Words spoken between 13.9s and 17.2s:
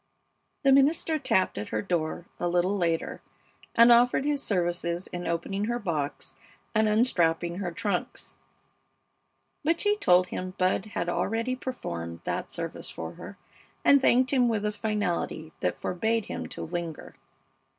thanked him with a finality that forbade him to linger.